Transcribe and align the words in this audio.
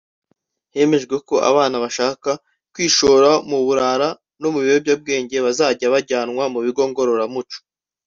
Hemejwe 0.73 1.15
ko 1.27 1.35
abana 1.49 1.75
bashaka 1.83 2.29
kwishora 2.73 3.29
mu 3.49 3.59
burara 3.65 4.09
no 4.41 4.47
mu 4.53 4.59
biyobyabwenge 4.65 5.35
bazajya 5.45 5.85
bajyanwa 5.93 6.43
mu 6.53 6.59
bigo 6.65 6.83
ngororamuco 6.89 7.57